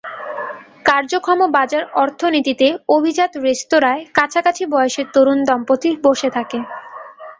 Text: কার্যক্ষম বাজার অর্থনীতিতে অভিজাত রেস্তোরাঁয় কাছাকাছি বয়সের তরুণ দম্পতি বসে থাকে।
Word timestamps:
কার্যক্ষম 0.85 1.39
বাজার 1.55 1.83
অর্থনীতিতে 1.95 2.67
অভিজাত 2.89 3.31
রেস্তোরাঁয় 3.45 4.01
কাছাকাছি 4.17 4.63
বয়সের 4.73 5.07
তরুণ 5.13 5.39
দম্পতি 5.47 5.89
বসে 6.05 6.29
থাকে। 6.37 6.59